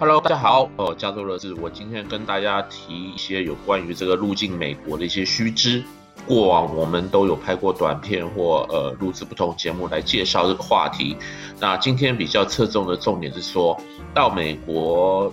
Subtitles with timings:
[0.00, 5.82] Hello，大家好，哦，加州乐志，我今天跟大家提一些有关于这个入境美国的一些须知。
[6.24, 11.16] 过往我们都有拍过短片或呃录制不同节目来介绍这个话题。
[11.58, 13.76] 那今天比较侧重的重点是说，
[14.14, 15.32] 到美国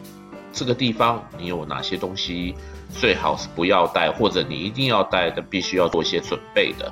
[0.52, 2.56] 这个地方，你有哪些东西
[2.90, 6.92] 最好是不要带，或者你一定要带的，必须要做一些准备的。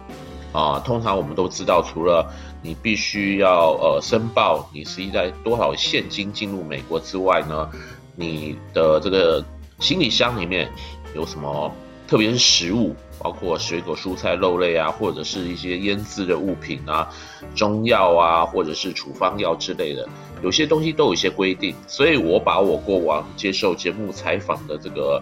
[0.52, 2.32] 啊、通常我们都知道，除了
[2.64, 7.70] 你必须要呃申报你实际在多少现金进入美国之外呢，
[8.16, 9.44] 你的这个
[9.80, 10.68] 行李箱里面
[11.14, 11.72] 有什么，
[12.08, 17.08] 特别是食物，包括水果、蔬菜、肉类啊，或者是一些腌制的物品啊，
[17.54, 20.08] 中药啊，或者是处方药之类的，
[20.42, 21.76] 有些东西都有一些规定。
[21.86, 25.22] 所以我把我过往接受节目采访的这个。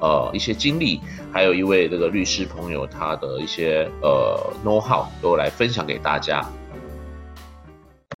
[0.00, 1.00] 呃，一些经历，
[1.32, 6.40] 还有一位这个律师朋友，他的一些呃 know how 都来分享给大家。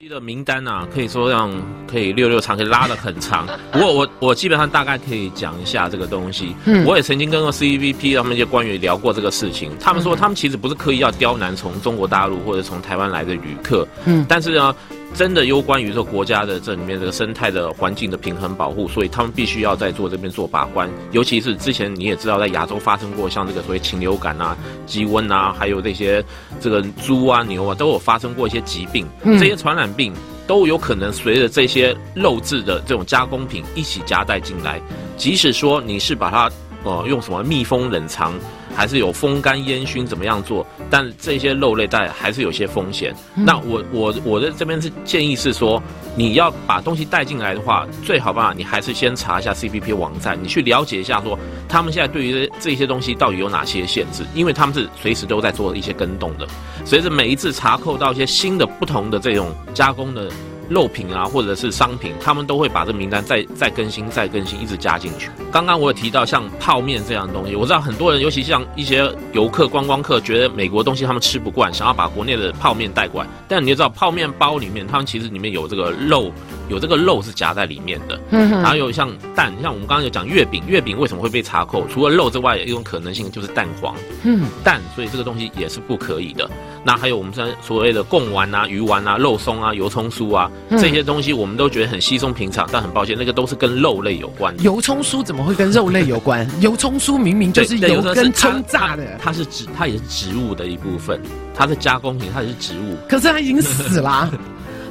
[0.08, 1.50] 的名单啊，可以说让
[1.86, 3.46] 可以六六长，可以拉得很长。
[3.70, 6.54] 不过我我基本上大概可以讲一下这个东西。
[6.64, 14.74] 嗯，我也曾经跟个 CVP 他们一些官员聊过这个事情，他们说他们其实不是刻意要刁难从中国大陆或者从台湾来的旅客，嗯，但是呢。
[15.14, 20.88] 真的攸关于这个国家的这里面这个生态的环境的平衡保护，所以他们必须要在做这边做把关。
[21.10, 26.24] 尤其是之前你也知道，在亚洲发生过像这个所谓禽流感啊、鸡瘟啊，还有这些
[26.60, 30.12] 这个猪啊、牛啊都有发生过一些疾病，这些传染病
[30.46, 34.80] 都有可能随着这些肉质的这种加工品一起夹带进来。
[35.16, 36.50] 即使说你是把它
[36.88, 38.32] 呃用什么密封冷藏。
[38.76, 40.64] 还是有风干烟熏怎么样做？
[40.88, 43.12] 但这些肉类带还是有些风险。
[43.34, 45.82] 嗯、那我我我的这边是建议是说，
[46.14, 51.36] 你要把东西带进来的话，最好办法你还是先查一下 CPP 网站，你去了解一下说
[51.68, 56.46] 他们现在对于这些东西到底有哪些限制，因为他们是随时都在做一些跟动的。
[56.84, 60.30] 随着每一次查扣到一些新的不同的这种加工的。
[60.68, 65.30] 肉品啊，或者是商品，他们都会把这名单再再更新、再更新，一直加进去。
[65.50, 73.28] 刚刚我有提到像泡面这样的东西，我知道很多人，尤其像一些游客、观光客，觉得美国东西他们吃不惯，想要把国内的泡面带过来。
[73.48, 76.32] 但你就知道，泡面包里面，他们其实里面有这个肉。
[76.68, 81.86] 有这个肉是夹在里面的，然后有像蛋，像我们刚刚有讲月饼，月饼为什么会被查扣？
[81.88, 86.46] 除了肉之外，有一种可能性就是蛋黄，嗯蛋，所以这个东西也是不可以的。
[86.84, 94.62] 那还有我们说所谓的贡丸啊、鱼丸啊、肉松啊、油葱酥啊这些东西，我们都觉得很稀松平常，但很抱歉，那个都是跟肉类有关的。
[94.62, 96.48] 油葱酥怎么会跟肉类有关？
[96.60, 101.20] 油葱酥明明就是油跟葱炸的，它是植，它也是植物的一部分，
[101.54, 102.96] 它是加工品，它也是植物。
[103.08, 104.30] 可是它已经死了啊。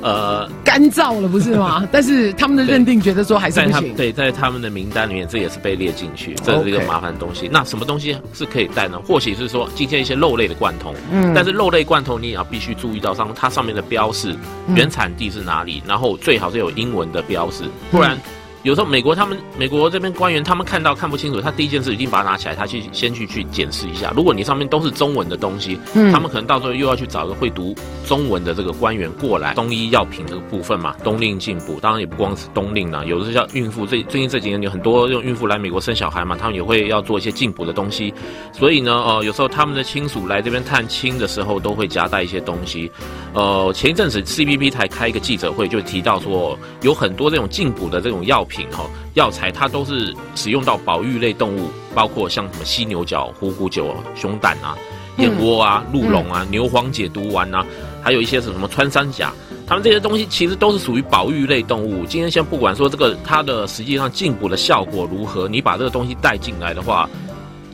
[0.07, 1.85] 呃，干燥了不是吗？
[1.91, 3.93] 但是他们的认定觉得说还是不行。
[3.93, 7.49] 对，在他们的名单里面，这也是被列进去，这是一个麻烦的东西。
[7.51, 8.97] 那什么东西是可以带呢？
[9.05, 14.33] 或许是说今天一些肉类的罐头，嗯，但是肉类罐头你也要必须注意到上它上面的标示，
[14.73, 18.17] 原产地是哪里，然后最好是有英文的标示，不然。
[18.63, 24.11] 有时候美国他们美国这边官员他们看到看不清楚，他第一件事一定把它拿起来，他去先去去检视一下。
[24.15, 27.75] 如果你上面都是中文的东西，嗯，他们可能到时候又要去找一个会读
[28.05, 29.53] 中文的这个官员过来。
[29.53, 38.13] 中医药品这个部分嘛，冬令进补，当然也不光是冬令啦，有的是像孕妇，最最近这几年有很多用孕妇来美国生小孩嘛，他们也会要做一些进补的东西。
[38.51, 42.91] 所以呢，呃，有时候他们的亲属来这边探亲的时候，都会夹带一些东西。
[43.33, 48.67] 呃，前一阵子 CBP 才开一个记者会，就提到说有很多这种进补的这种药品。
[48.71, 54.75] 哈，药材它都是使用到保育类动物，包括像什么犀牛角、虎骨酒、熊胆啊、
[55.17, 57.65] 燕窝啊、鹿茸啊、牛黄解毒丸啊，
[58.01, 59.31] 还有一些什么穿山甲，
[59.67, 62.05] 它们这些东西其实都是属于保育类动物。
[62.05, 67.09] 今天先不管说这个它的实际上进补的效果如何，你把这个东西带进来的话，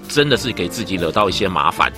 [0.09, 1.91] 真的是给自己惹到一些麻烦。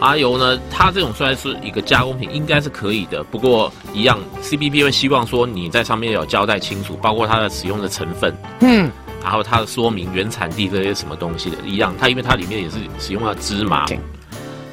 [0.00, 3.22] 麻油呢，它这种虽然是一个加工品，应该是可以的。
[3.24, 8.90] 不过一样，CBP 会希望说你在上面有交代清楚，包括它的使用的成分，嗯，
[9.22, 11.92] 然后它的说明原产地这些什么东西的，一样。
[11.98, 13.86] 它因为它里面也是使用了芝麻。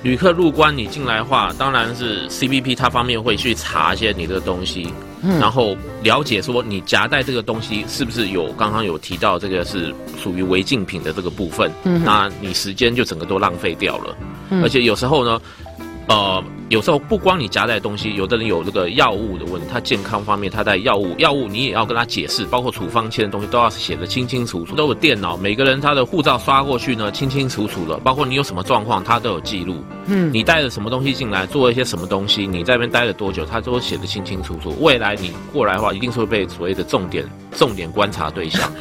[0.04, 4.94] 旅客入关你进来的话，当然是 CBP 它方面会去查一些你的东西，
[5.39, 14.16] 然后了解说你夹带这个东西是不是有刚刚有提到这个是属于违禁品的这个部分，嗯那你时间就整个都浪费掉了。
[14.62, 15.42] 而且有时候呢，
[16.07, 29.75] 呃，有时候不光你夹带东西，有的人有这个药物的问题，他健康方面他带药物，药物你也要跟他解释，包括处方签的东西都要写得清清楚楚，都有电脑，每个人他的护照刷过去呢，清清楚楚的，包括你有什么状况，他都有记录。
[30.07, 34.75] 嗯，你带了什么东西进来，做了一些什么东西，你在那边待了多久，他都写得清清楚楚。
[34.81, 37.23] 未来你过来的话，一定是会被所谓的重点
[37.56, 38.71] 重点观察对象。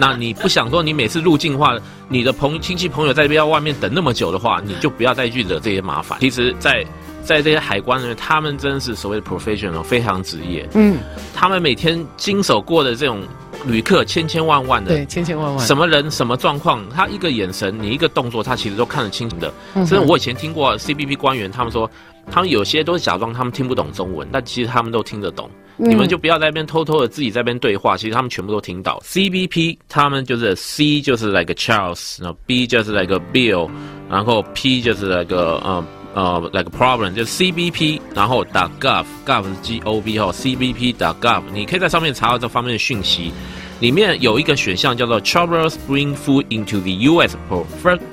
[0.00, 1.76] 那你不想说你每次入境的话，
[2.08, 6.18] 你的朋亲戚朋友在这边要外面等那么久的话，你就不要再去惹这些麻烦。
[6.20, 6.84] 其实，在
[7.22, 10.68] 在这些海关人员，他们真是所谓的 professional，非常职业。
[10.74, 10.98] 嗯，
[11.34, 13.22] 他们每天经手过的这种
[13.64, 19.52] 旅客千千万万的，对，千千万万，什么人什么状况，他一个眼神，你一个动作，他其实都看得清楚的。
[19.74, 21.88] 甚至我以前听过 CBP 官员他们说，
[22.30, 25.48] 他们有些都是假装他们听不懂中文，但其实他们都听得懂。
[25.78, 29.00] 嗯、你们就不要在那边偷偷的自己在那边对话，其实他们全部都听到。
[29.06, 33.70] CBP 他们就是 C 就是 like a Charles，然后 B 就是 like a Bill，
[34.10, 43.32] 然后 P 就是 like a 呃呃 like problem，就是 CBP，然后 .gov，gov 是 G O V 哈，CBP .gov，你可以在上面查到这方面的讯息。
[43.80, 47.36] 里面有一个选项叫做 Travelers bring food into the U.S.
[47.50, 47.64] for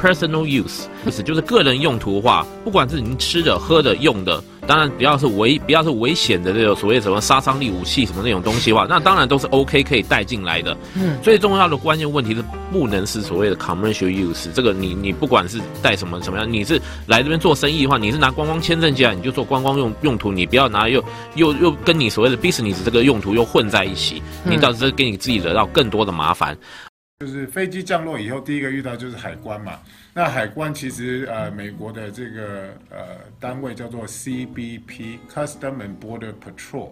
[0.02, 4.44] personal use，意思就是个人用途的话，不管是您吃的、喝的、用的。
[4.70, 10.78] 当然，不要是危，不要是危险的这种所谓什么杀伤力武器什么那种东西的话，那当然都是 OK 可以带进来的。
[10.94, 14.48] 嗯，最重要的关键问题是不能是所谓的 commercial use。
[14.54, 26.56] 这个你你不管是带什么什么样，你是来这边做生意的话，你是拿观光签证进来，你就做观光用用途，你不要拿又又又跟你所谓的 business 这个用途又混在一起，你到时候给你自己惹到更多的麻烦。
[27.22, 29.78] 就是飞机降落以后，第一个遇到就是海关嘛。
[30.14, 36.92] 那海关其实呃，美国的这个呃单位叫做 CBP（Custom and Border Patrol）。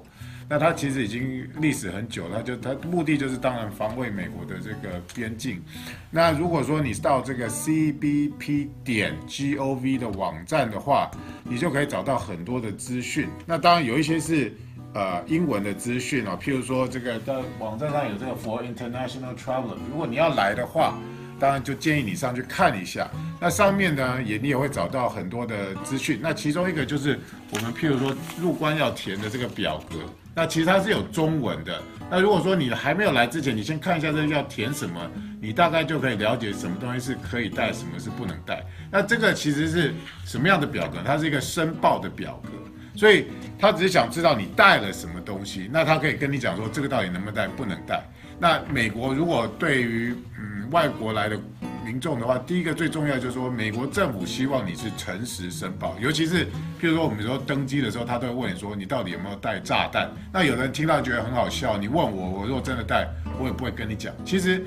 [0.50, 5.64] 那它其实已经历史很久了，就它目的就是当然防卫美国的这个边境。
[6.12, 11.10] 那如果说你到这个 CBP 点 gov 的网站的话，
[11.46, 13.30] 你就可以找到很多的资讯。
[13.46, 14.52] 那当然有一些是。
[14.98, 20.98] 呃，英文的资讯哦，譬如说这个在网站上有这个 For International Traveler，如果你要来的话，
[21.40, 23.08] 当然就建议你上去看一下。
[23.40, 26.20] 那上面呢，也你也会找到很多的资讯。
[26.20, 27.20] 那其中一个就是
[27.52, 28.12] 我们譬如说
[28.42, 29.98] 入关要填的这个表格，
[30.34, 31.80] 那其实它是有中文的。
[32.10, 35.00] 那如果说你还没有来之前，你先看一下这个要填什么，
[35.40, 38.66] 你大概就可以了解什么东西是可以带，什么是不能带。
[38.90, 39.94] 那这个其实是
[40.26, 41.04] 什么样的表格？
[41.06, 42.50] 它是一个申报的表格。
[42.98, 43.28] 所以
[43.60, 48.04] 他只是想知道你带了什么东西，那他可以跟你讲说这个到底能不能带，不能带。
[48.40, 51.40] 那美国如果对于嗯外国来的
[51.86, 56.46] 民众的话，第一个最重要就是说，美国政府希望你是诚实申报，尤其是
[56.82, 60.10] 譬如说我们说登机的时候，他都会问你说你到底有没有带炸弹。
[60.34, 63.08] 那有人听到觉得很好笑，你问我，我如果真的带，
[63.40, 64.12] 我也不会跟你讲。
[64.26, 64.66] 其实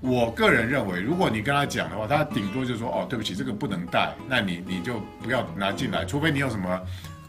[0.00, 6.80] 我个人认为，如果你跟他讲的话，他顶多就说哦，对不起，这个不能带，那你你就不要拿进来，除非你有什么。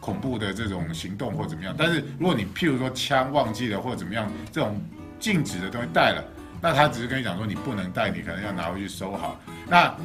[0.04, 4.78] 恐怖的这种行动或怎么样，但是如果你譬如说枪忘记了或者怎么样，这种
[5.18, 6.22] 禁止的东西带了，
[6.62, 9.40] 那他只是跟你讲说你不能带，你可能要拿回去收好。
[9.66, 9.96] 那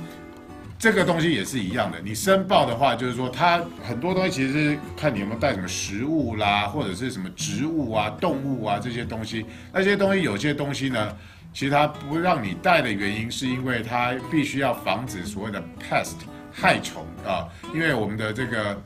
[0.79, 9.47] 这个东西也是一样的，你申报的话，就是说它很多东西其实是看你有没有带什么食物啦，或者是什么植物啊、动物啊这些东西。
[9.73, 11.17] 那些东西有些东西呢，
[11.53, 16.15] 其实它不让你带的原因，是因为它必须要防止所谓的 pest
[16.53, 18.81] 害虫啊，因为我们的这个。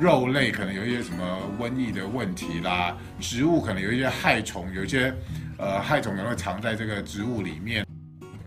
[0.00, 5.14] 肉类可能有一些什么瘟疫的问题啦，植物可能有一些害虫，有一些
[5.58, 7.86] 呃害虫可能会藏在这个植物里面。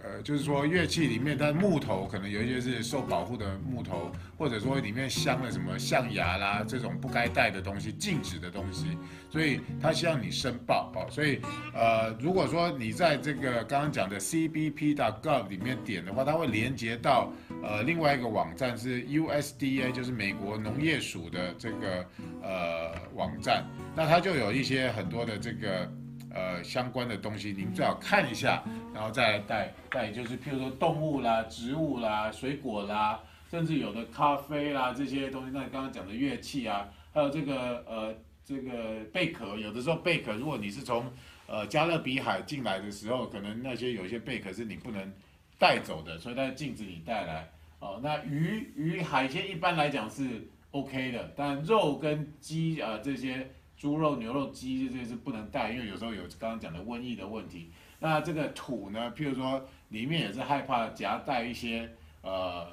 [0.03, 8.97] 呃就是说乐器里面，它木头可能有一些是受保护的木头，或者说里面镶了什么象牙啦这种不该带的东西、禁止的东西，
[9.29, 11.05] 所以他希望你申报哦。
[11.11, 11.39] 所以
[11.73, 17.31] 呃，如果说你在这个刚刚讲的 CBP.gov 里面点的话，它会连接到
[17.65, 22.05] 呃另外一个网站是 USDA，就是美国农业署的这个
[22.41, 25.91] 呃网站，那它就有一些很多的这个。
[26.37, 28.61] 呃，相关的东西您最好看一下，
[28.93, 35.51] 然后再带带，就是譬如说动物啦、植物啦、水果啦，甚至有的咖啡啦这些东西。
[35.53, 38.13] 那你刚刚讲的乐器啊，还有这个呃
[38.43, 41.09] 这个贝壳，有的时候贝壳，如果你是从
[41.47, 45.09] 呃加勒比海进来的时候，可能那些有些贝壳是你不能
[45.57, 47.49] 带走的，所以它禁止你带来。
[47.85, 53.47] 哦，那鱼鱼海鲜一般来讲是 OK 的，但肉跟鸡啊、这些。
[53.77, 57.69] 猪肉、牛肉、鸡这些是不能带，因为有时候有刚刚讲的瘟疫的问题。
[57.99, 61.87] 那这个土呢，譬如说里面也是害怕夹带一些
[62.21, 62.65] 呃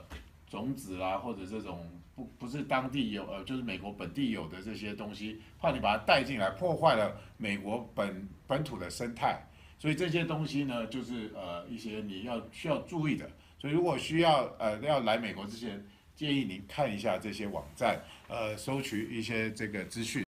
[0.49, 9.45] 种子啦，或者这种不不是当地有呃就是美国本地有的这些东西，怕你把它带进来，破坏了美国本本土的生态。
[9.81, 13.29] 所以这些东西呢，就是呃一些你要需要注意的。
[13.63, 15.81] 所以如果需要呃要来美国之前，
[16.17, 20.25] 建议您看一下这些网站，呃，收取一些这个资讯。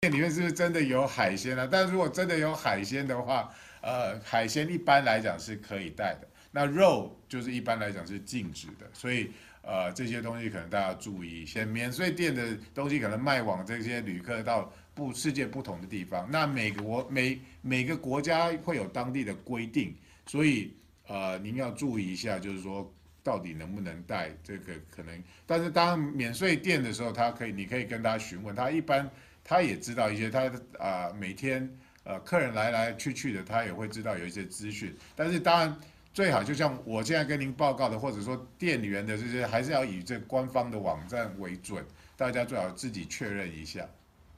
[0.00, 1.68] 店里面是不是真的有海鲜呢、啊？
[1.70, 3.52] 但如果真的有海鲜的话，
[3.82, 6.26] 呃，海鲜一般来讲是可以带的。
[6.50, 8.88] 那肉就是一般来讲是禁止的。
[8.94, 9.30] 所以，
[9.60, 11.66] 呃，这些东西可能大家注意一些。
[11.66, 16.26] 免税店的东西可能卖往这些旅客到不世界不同的地方。
[16.30, 19.94] 那美国每每个国家会有当地的规定，
[20.24, 20.74] 所以
[21.06, 22.92] 呃，您要注意一下，就是说
[23.22, 25.22] 到底能不能带这个可能。
[25.46, 29.10] 但是当免税店的时候，他可以，你可以跟他询问，他一般。
[29.46, 31.70] 他也知道一些，他啊、每天
[32.04, 34.96] 呃客人来来去去的，他也会知道有一些资讯。
[35.14, 35.76] 但是当然
[36.14, 41.84] 最好就像我现在跟您报告的，或者说店员的这些，还是要以这官方的网站为准，
[42.16, 43.86] 大家最好自己确认一下。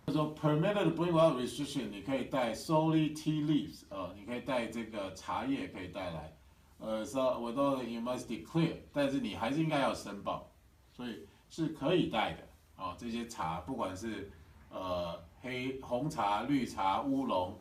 [0.07, 6.33] 他说 permitted bring out restriction，你可以带 solely tea leaves，呃，你可以带这个茶叶可以带来，
[6.79, 10.51] 呃，so without you must declare，但是你还是应该要申报，
[10.93, 12.43] 所以是可以带的
[12.77, 12.97] 啊、哦。
[12.99, 14.31] 这些茶不管是
[14.71, 17.59] 呃黑红茶、绿茶、乌龙，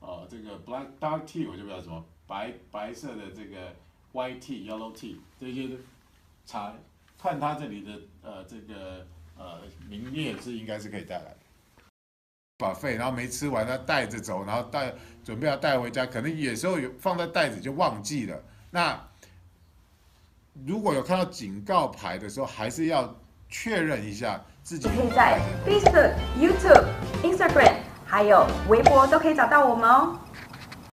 [0.00, 3.74] 呃，这个 black dark tea 我就不知道什么白白色的这个
[4.12, 5.70] white tea、yellow tea 这些
[6.44, 6.74] 茶，
[7.16, 9.06] 看它这里的呃这个
[9.36, 11.38] 呃名列是应该是可以带来的。
[12.58, 14.92] 把费，然后没吃完，他带着走，然后带
[15.24, 18.42] 准备要带回家，可能有时候有放在袋子就忘记了。
[18.70, 18.98] 那
[20.66, 23.14] 如果有看到警告牌的时候，还是要
[23.48, 24.88] 确认一下自己。
[24.88, 26.84] 可以在 Facebook、YouTube、
[27.22, 30.18] Instagram 还有微博都可以找到我们哦。